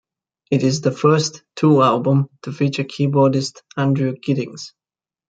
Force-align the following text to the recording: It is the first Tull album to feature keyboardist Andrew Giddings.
It 0.49 0.63
is 0.63 0.81
the 0.81 0.89
first 0.91 1.43
Tull 1.55 1.83
album 1.83 2.27
to 2.41 2.51
feature 2.51 2.83
keyboardist 2.83 3.61
Andrew 3.77 4.13
Giddings. 4.15 4.73